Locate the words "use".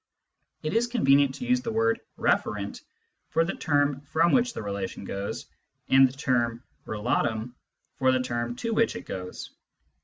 1.45-1.61